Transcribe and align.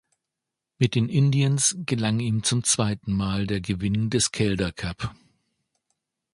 Mit 0.79 0.95
den 0.95 1.09
Indians 1.09 1.75
gelang 1.85 2.19
ihm 2.19 2.41
zum 2.41 2.63
zweiten 2.63 3.13
Mal 3.15 3.45
der 3.45 3.61
Gewinn 3.61 4.09
des 4.09 4.31
Calder 4.31 4.71
Cup. 4.71 5.13